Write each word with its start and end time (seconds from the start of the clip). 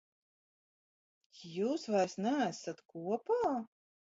Jūs 1.57 1.85
vairs 1.97 2.17
neesat 2.27 2.83
kopā? 2.95 3.47